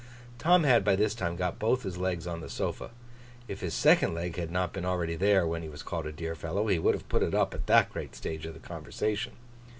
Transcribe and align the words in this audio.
Tom 0.39 0.63
had 0.63 0.83
by 0.83 0.95
this 0.95 1.13
time 1.13 1.35
got 1.35 1.59
both 1.59 1.83
his 1.83 1.95
legs 1.99 2.25
on 2.25 2.41
the 2.41 2.49
sofa. 2.49 2.89
If 3.47 3.61
his 3.61 3.75
second 3.75 4.15
leg 4.15 4.35
had 4.35 4.49
not 4.49 4.73
been 4.73 4.83
already 4.83 5.13
there 5.15 5.45
when 5.45 5.61
he 5.61 5.69
was 5.69 5.83
called 5.83 6.07
a 6.07 6.11
dear 6.11 6.33
fellow, 6.33 6.65
he 6.65 6.79
would 6.79 6.95
have 6.95 7.07
put 7.07 7.21
it 7.21 7.35
up 7.35 7.53
at 7.53 7.67
that 7.67 7.91
great 7.93 8.15
stage 8.15 8.47
of 8.47 8.55
the 8.55 8.59
conversation. 8.59 9.33